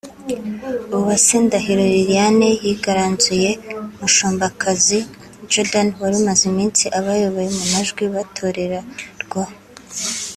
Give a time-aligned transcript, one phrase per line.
[0.95, 3.49] Uwase Ndahiro Liliane yigaranzuye
[3.99, 4.99] Mushombakazi
[5.51, 9.53] Jordan wari umaze iminsi abayoboye mu majwi batorerarwaho